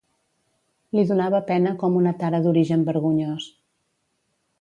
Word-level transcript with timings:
...li 0.99 1.03
donava 1.09 1.41
pena 1.49 1.73
com 1.83 1.99
una 1.99 2.13
tara 2.23 2.39
d'origen 2.45 2.87
vergonyós. 2.89 3.47